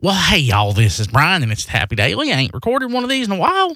[0.00, 2.30] Well, hey, y'all, this is Brian and it's Happy Daily.
[2.32, 3.74] I ain't recorded one of these in a while.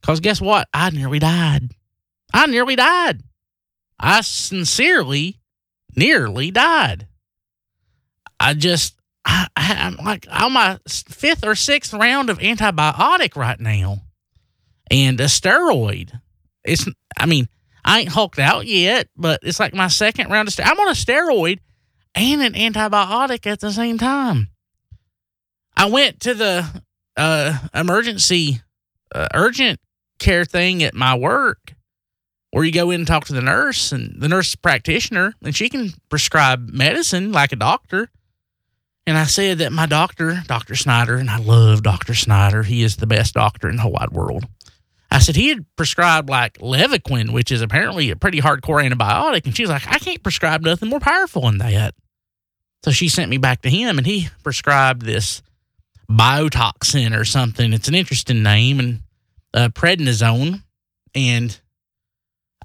[0.00, 0.68] Because guess what?
[0.72, 1.74] I nearly died.
[2.32, 3.22] I nearly died.
[4.00, 5.40] I sincerely
[5.94, 7.08] nearly died.
[8.40, 8.96] I just,
[9.26, 14.02] I, I'm like on my fifth or sixth round of antibiotic right now
[14.90, 16.20] and a steroid.
[16.64, 17.48] It's, I mean,
[17.84, 20.70] I ain't hulked out yet, but it's like my second round of steroid.
[20.70, 21.58] I'm on a steroid
[22.14, 24.48] and an antibiotic at the same time.
[25.76, 26.82] I went to the
[27.16, 28.60] uh, emergency
[29.14, 29.80] uh, urgent
[30.18, 31.74] care thing at my work
[32.50, 35.68] where you go in and talk to the nurse and the nurse practitioner and she
[35.68, 38.08] can prescribe medicine like a doctor.
[39.06, 40.76] And I said that my doctor, Dr.
[40.76, 42.14] Snyder, and I love Dr.
[42.14, 44.46] Snyder, he is the best doctor in the whole wide world.
[45.10, 49.44] I said he had prescribed like Levaquin, which is apparently a pretty hardcore antibiotic.
[49.44, 51.94] And she's like, I can't prescribe nothing more powerful than that.
[52.84, 55.42] So she sent me back to him and he prescribed this
[56.10, 57.72] biotoxin or something.
[57.72, 59.02] It's an interesting name and
[59.52, 60.62] uh, prednisone.
[61.14, 61.58] And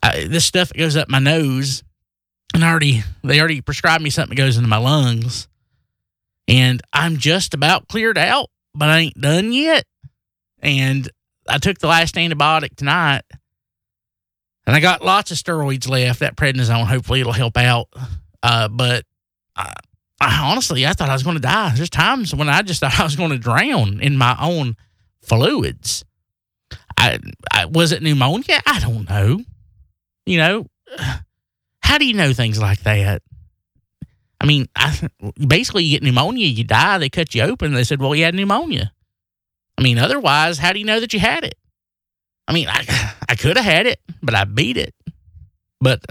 [0.01, 1.83] I, this stuff goes up my nose
[2.53, 5.47] and already, they already prescribed me something that goes into my lungs.
[6.47, 9.85] And I'm just about cleared out, but I ain't done yet.
[10.61, 11.09] And
[11.47, 13.21] I took the last antibiotic tonight
[14.69, 16.19] and I got lots of steroids left.
[16.19, 17.87] That prednisone, hopefully it'll help out.
[18.43, 19.03] Uh, but
[19.55, 19.73] I,
[20.21, 21.71] I honestly, I thought I was going to die.
[21.75, 24.75] There's times when I just thought I was going to drown in my own
[25.21, 26.03] fluids.
[26.97, 27.19] I,
[27.51, 28.59] I was it pneumonia?
[28.65, 29.41] I don't know.
[30.25, 30.65] You know,
[31.81, 33.21] how do you know things like that?
[34.41, 35.09] I mean, I,
[35.45, 37.73] basically, you get pneumonia, you die, they cut you open.
[37.73, 38.91] They said, well, you had pneumonia.
[39.77, 41.55] I mean, otherwise, how do you know that you had it?
[42.47, 44.93] I mean, I, I could have had it, but I beat it.
[45.81, 46.03] But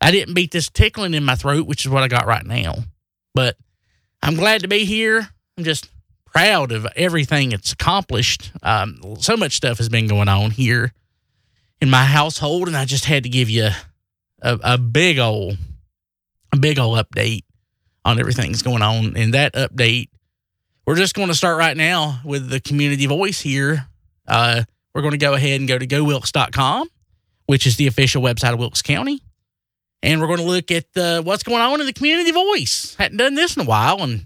[0.00, 2.74] I didn't beat this tickling in my throat, which is what I got right now.
[3.34, 3.56] But
[4.22, 5.28] I'm glad to be here.
[5.56, 5.90] I'm just
[6.26, 8.52] proud of everything it's accomplished.
[8.62, 10.92] Um, so much stuff has been going on here
[11.80, 13.68] in my household, and I just had to give you
[14.42, 15.56] a, a big old,
[16.52, 17.44] a big old update
[18.04, 19.16] on everything that's going on.
[19.16, 20.08] And that update,
[20.86, 23.86] we're just going to start right now with the community voice here.
[24.26, 26.88] Uh, we're going to go ahead and go to gowilkes.com,
[27.46, 29.22] which is the official website of Wilkes County
[30.02, 32.94] and we're going to look at uh, what's going on in the community voice.
[32.98, 34.24] Hadn't done this in a while, and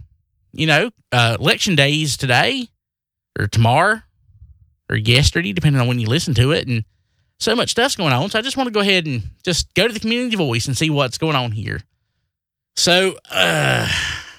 [0.52, 2.68] you know, uh, election day is today
[3.38, 4.00] or tomorrow
[4.88, 6.84] or yesterday, depending on when you listen to it, and
[7.38, 8.30] so much stuff's going on.
[8.30, 10.76] So I just want to go ahead and just go to the community voice and
[10.76, 11.80] see what's going on here.
[12.76, 13.86] So, uh,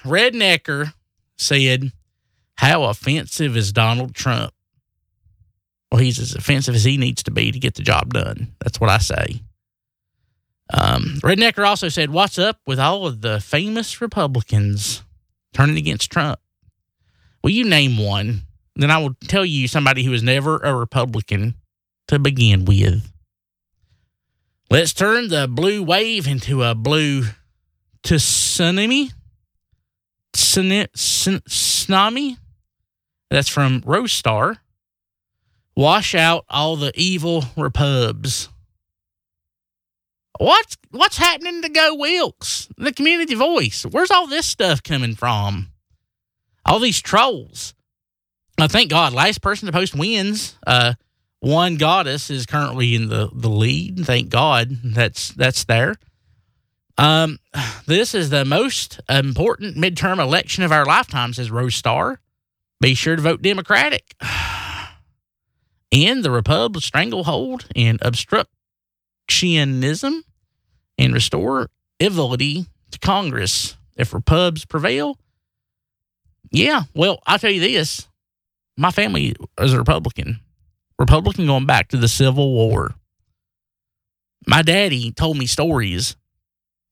[0.04, 0.92] Rednecker
[1.36, 1.92] said,
[2.56, 4.52] "How offensive is Donald Trump?"
[5.90, 8.54] Well, he's as offensive as he needs to be to get the job done.
[8.60, 9.40] That's what I say.
[10.72, 15.02] Um, Rednecker also said, What's up with all of the famous Republicans
[15.52, 16.40] turning against Trump?
[17.42, 18.42] Will you name one?
[18.74, 21.54] Then I will tell you somebody who was never a Republican
[22.08, 23.10] to begin with.
[24.70, 27.24] Let's turn the blue wave into a blue
[28.02, 29.12] tsunami.
[30.34, 32.36] Tsunami.
[33.30, 34.58] That's from Rose Star.
[35.76, 38.48] Wash out all the evil repubs.
[40.38, 42.68] What's what's happening to Go Wilkes?
[42.76, 43.84] The community voice.
[43.88, 45.72] Where's all this stuff coming from?
[46.64, 47.74] All these trolls.
[48.58, 49.12] I thank God.
[49.12, 50.58] Last person to post wins.
[50.66, 50.94] Uh,
[51.40, 54.04] one goddess is currently in the, the lead.
[54.04, 55.96] Thank God that's that's there.
[56.98, 57.38] Um,
[57.86, 62.20] this is the most important midterm election of our lifetime, says Rose Star.
[62.80, 64.14] Be sure to vote Democratic.
[65.92, 68.00] End the Republic stranglehold and
[69.26, 70.22] obstructionism
[70.98, 71.68] and restore
[72.00, 73.76] civility to Congress.
[73.96, 75.18] If repubs prevail,
[76.50, 78.06] yeah, well, I'll tell you this
[78.76, 80.40] my family is a Republican,
[80.98, 82.94] Republican going back to the Civil War.
[84.46, 86.16] My daddy told me stories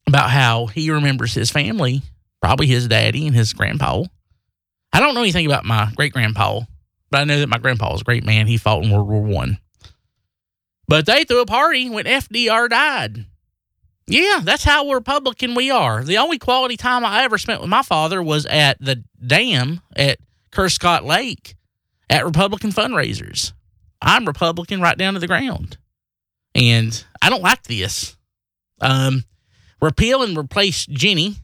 [0.07, 2.03] about how he remembers his family,
[2.41, 4.05] probably his daddy and his grandpa.
[4.93, 6.61] I don't know anything about my great grandpa,
[7.11, 8.47] but I know that my grandpa was a great man.
[8.47, 9.59] He fought in World War One.
[10.87, 13.27] But they threw a party when FDR died.
[14.07, 16.05] Yeah, that's how Republican we are.
[16.05, 20.19] The only quality time I ever spent with my father was at the dam at
[20.69, 21.57] Scott Lake
[22.11, 23.53] at Republican fundraisers.
[24.03, 25.79] I'm Republican right down to the ground.
[26.55, 28.17] And I don't like this.
[28.81, 29.25] Um,
[29.81, 31.37] repeal and replace Ginny.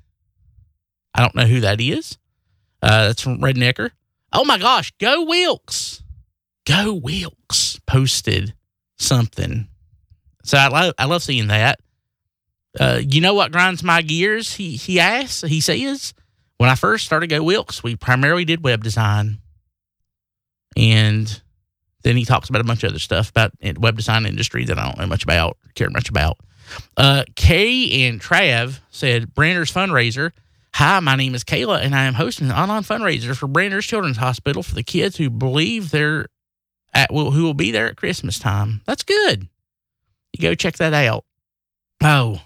[1.15, 2.19] I don't know who that is.
[2.83, 3.91] Uh, that's from Rednecker.
[4.33, 6.03] Oh my gosh, Go Wilkes.
[6.67, 8.55] Go Wilkes posted
[9.01, 9.69] something.
[10.45, 11.81] So I love I love seeing that.
[12.79, 14.55] Uh, you know what grinds my gears?
[14.55, 15.43] He he asks.
[15.43, 16.15] He says,
[16.59, 19.39] when I first started Go Wilkes, we primarily did web design.
[20.77, 21.43] And
[22.03, 24.85] then he talks about a bunch of other stuff about web design industry that I
[24.85, 26.39] don't know much about, care much about.
[26.97, 30.31] Uh, Kay and Trav said, Brenner's fundraiser.
[30.75, 34.19] Hi, my name is Kayla, and I am hosting an online fundraiser for Brenner's Children's
[34.19, 36.27] Hospital for the kids who believe they're
[36.93, 38.81] at who will be there at Christmas time.
[38.87, 39.49] That's good.
[40.33, 41.25] You go check that out.
[42.03, 42.41] Oh,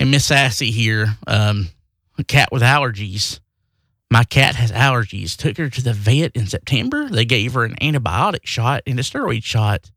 [0.00, 1.68] and Miss Sassy here, um,
[2.18, 3.40] a cat with allergies.
[4.10, 5.36] My cat has allergies.
[5.36, 7.08] Took her to the vet in September.
[7.08, 9.90] They gave her an antibiotic shot and a steroid shot.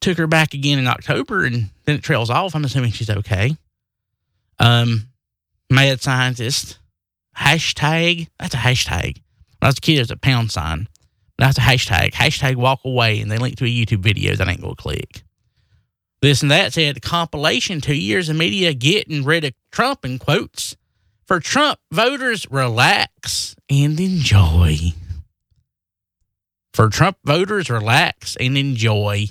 [0.00, 2.54] Took her back again in October, and then it trails off.
[2.54, 3.56] I'm assuming she's okay.
[4.58, 5.08] Um,
[5.68, 6.78] mad scientist.
[7.36, 8.28] Hashtag.
[8.38, 9.16] That's a hashtag.
[9.58, 10.88] When I was a kid, there's a pound sign.
[11.40, 12.12] That's a hashtag.
[12.12, 15.22] Hashtag walk away, and they link to a YouTube video that I ain't gonna click.
[16.20, 20.76] This and that said compilation two years of media getting rid of Trump in quotes.
[21.26, 24.92] For Trump voters, relax and enjoy.
[26.74, 29.26] For Trump voters, relax and enjoy.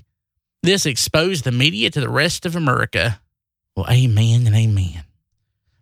[0.63, 3.21] This exposed the media to the rest of America.
[3.75, 5.03] Well, amen and amen.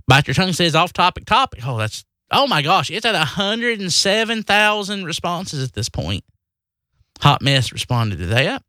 [0.08, 1.66] Bite Your Tongue says off topic topic.
[1.66, 6.24] Oh, that's, oh my gosh, it's at 107,000 responses at this point.
[7.22, 8.64] Hot Mess responded to that.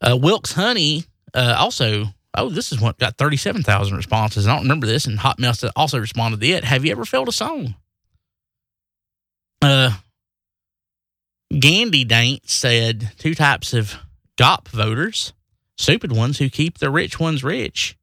[0.00, 1.04] Uh, Wilkes Honey
[1.34, 2.06] uh, also,
[2.36, 4.46] oh, this is what got 37,000 responses.
[4.46, 5.06] I don't remember this.
[5.06, 6.64] And Hot Mess also responded to it.
[6.64, 7.74] Have you ever felt a song?
[9.60, 9.92] Uh,
[11.56, 13.96] Gandy Daint said two types of
[14.36, 15.32] GOP voters
[15.76, 17.96] stupid ones who keep the rich ones rich,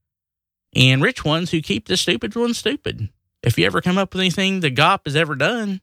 [0.76, 3.10] and rich ones who keep the stupid ones stupid.
[3.44, 5.82] If you ever come up with anything the GOP has ever done,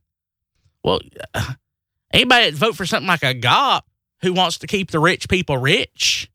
[0.83, 1.01] well,
[2.13, 3.83] anybody that vote for something like a GOP
[4.23, 6.31] who wants to keep the rich people rich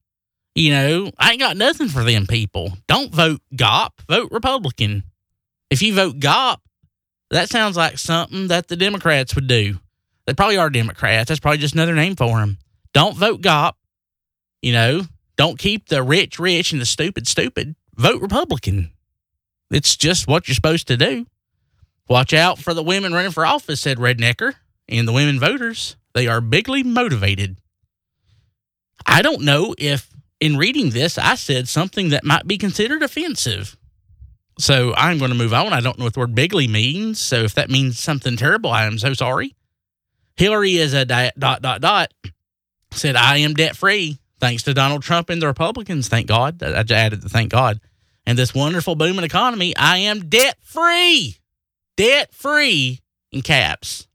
[0.55, 2.73] you know, I ain't got nothing for them people.
[2.87, 5.03] Don't vote GOP, vote Republican.
[5.69, 6.57] If you vote GOP,
[7.29, 9.79] that sounds like something that the Democrats would do.
[10.25, 11.29] They probably are Democrats.
[11.29, 12.57] That's probably just another name for them.
[12.93, 13.73] Don't vote GOP.
[14.61, 15.01] You know,
[15.37, 17.75] don't keep the rich rich and the stupid stupid.
[17.95, 18.91] Vote Republican.
[19.71, 21.25] It's just what you're supposed to do.
[22.07, 24.53] Watch out for the women running for office, said Rednecker,
[24.89, 25.95] and the women voters.
[26.13, 27.57] They are bigly motivated.
[29.05, 33.77] I don't know if in reading this, I said something that might be considered offensive.
[34.59, 35.71] So I'm going to move on.
[35.71, 37.21] I don't know what the word bigly means.
[37.21, 39.55] So if that means something terrible, I am so sorry.
[40.35, 42.13] Hillary is a dot, dot, dot,
[42.91, 46.09] said, I am debt free thanks to Donald Trump and the Republicans.
[46.09, 46.61] Thank God.
[46.61, 47.79] I just added the thank God.
[48.25, 51.37] And this wonderful booming economy, I am debt free.
[51.97, 52.99] Debt free
[53.31, 54.07] in caps.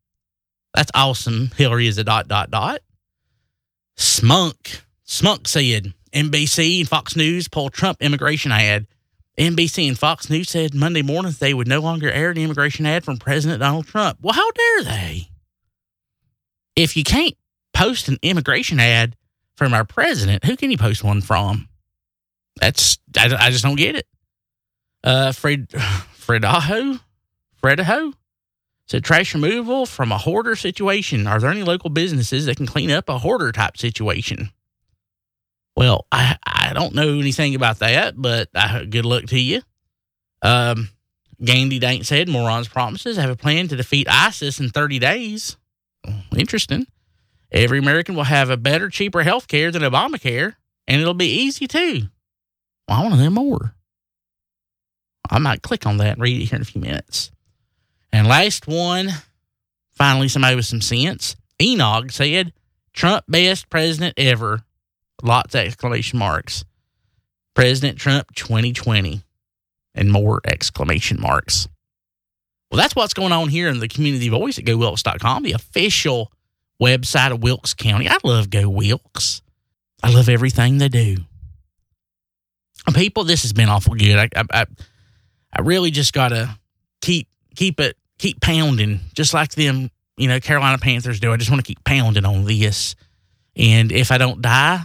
[0.75, 1.51] That's awesome.
[1.57, 2.81] Hillary is a dot, dot, dot.
[3.97, 4.83] Smunk.
[5.07, 8.87] Smunk said, NBC and Fox News pulled Trump immigration ad.
[9.39, 13.05] NBC and Fox News said Monday morning they would no longer air the immigration ad
[13.05, 14.19] from President Donald Trump.
[14.23, 15.29] Well, how dare they?
[16.75, 17.35] If you can't
[17.75, 19.17] post an immigration ad
[19.57, 21.69] from our president, who can you post one from?
[22.61, 24.07] That's I, I just don't get it.
[25.05, 27.01] Uh, Fred Fredaho,
[27.63, 28.13] Fredaho
[28.87, 31.27] said trash removal from a hoarder situation.
[31.27, 34.51] Are there any local businesses that can clean up a hoarder type situation?
[35.77, 39.61] Well, I, I don't know anything about that, but uh, good luck to you.
[40.43, 40.89] Um,
[41.45, 45.57] Gandy Daint said morons promises have a plan to defeat ISIS in 30 days.
[46.37, 46.87] Interesting.
[47.53, 50.55] Every American will have a better, cheaper health care than Obamacare,
[50.89, 52.09] and it'll be easy too.
[52.89, 53.75] Well, I want to know more.
[55.29, 57.31] I might click on that and read it here in a few minutes.
[58.13, 59.11] And last one,
[59.93, 61.37] finally, somebody with some sense.
[61.61, 62.53] Enoch said,
[62.93, 64.63] Trump best president ever
[65.23, 66.65] lots of exclamation marks.
[67.55, 69.23] President Trump 2020
[69.95, 71.69] and more exclamation marks.
[72.71, 76.33] Well, that's what's going on here in the community voice at GoWilkes.com, the official
[76.83, 78.09] website of Wilkes County.
[78.09, 79.41] I love Go Wilkes.
[80.03, 81.17] I love everything they do.
[82.95, 84.17] People, this has been awful good.
[84.17, 84.67] I, I,
[85.53, 86.57] I really just got to
[87.01, 91.33] keep keep it keep pounding, just like them, you know, Carolina Panthers do.
[91.33, 92.95] I just want to keep pounding on this,
[93.57, 94.81] and if I don't die,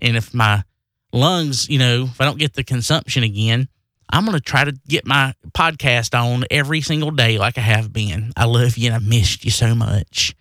[0.00, 0.64] and if my
[1.12, 3.68] lungs, you know, if I don't get the consumption again,
[4.10, 8.32] I'm to try to get my podcast on every single day like I have been.
[8.36, 10.34] I love you and I missed you so much.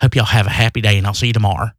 [0.00, 1.70] Hope y'all have a happy day and I'll see you tomorrow.